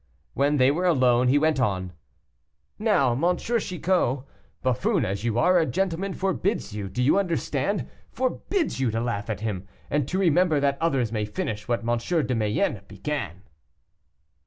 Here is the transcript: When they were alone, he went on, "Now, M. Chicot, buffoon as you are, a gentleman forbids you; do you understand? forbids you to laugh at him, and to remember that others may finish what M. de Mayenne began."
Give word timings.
When 0.33 0.57
they 0.57 0.71
were 0.71 0.87
alone, 0.87 1.27
he 1.27 1.37
went 1.37 1.59
on, 1.59 1.93
"Now, 2.79 3.11
M. 3.11 3.37
Chicot, 3.37 4.23
buffoon 4.63 5.05
as 5.05 5.23
you 5.23 5.37
are, 5.37 5.59
a 5.59 5.67
gentleman 5.67 6.15
forbids 6.15 6.73
you; 6.73 6.89
do 6.89 7.03
you 7.03 7.19
understand? 7.19 7.87
forbids 8.11 8.79
you 8.79 8.89
to 8.89 8.99
laugh 8.99 9.29
at 9.29 9.41
him, 9.41 9.67
and 9.91 10.07
to 10.07 10.17
remember 10.17 10.59
that 10.59 10.79
others 10.81 11.11
may 11.11 11.25
finish 11.25 11.67
what 11.67 11.87
M. 11.87 12.25
de 12.25 12.33
Mayenne 12.33 12.81
began." 12.87 13.43